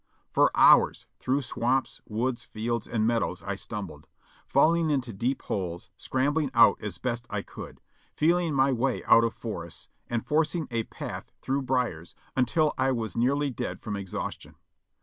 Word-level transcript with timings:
For 0.31 0.49
hours, 0.55 1.05
through 1.19 1.43
swamps, 1.43 2.01
woods, 2.09 2.43
fields, 2.43 2.87
and 2.87 3.05
meadows 3.05 3.43
I 3.43 3.53
stumbled; 3.53 4.07
falling 4.47 4.89
into 4.89 5.13
deep 5.13 5.43
holes, 5.43 5.91
scrambling 5.95 6.49
out 6.55 6.81
as 6.81 6.97
best 6.97 7.27
I 7.29 7.43
could; 7.43 7.79
feeling 8.15 8.55
my 8.55 8.71
way 8.71 9.03
out 9.03 9.23
of 9.23 9.35
forests, 9.35 9.89
and 10.09 10.25
forcing 10.25 10.67
a 10.71 10.85
path 10.85 11.31
through 11.43 11.61
briers, 11.61 12.15
until 12.35 12.73
I 12.79 12.91
was 12.91 13.15
nearly 13.15 13.51
dead 13.51 13.79
from 13.79 13.95
ex 13.95 14.11
haustion. 14.13 14.55